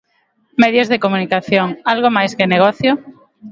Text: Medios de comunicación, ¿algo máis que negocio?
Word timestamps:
Medios 0.63 0.87
de 0.91 1.01
comunicación, 1.05 1.67
¿algo 1.93 2.07
máis 2.17 2.31
que 2.37 2.51
negocio? 2.53 2.91